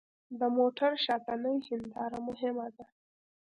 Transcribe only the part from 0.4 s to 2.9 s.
موټر شاتنۍ هېنداره مهمه ده.